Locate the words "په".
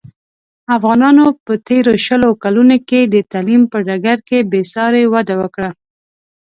1.45-1.53, 3.71-3.77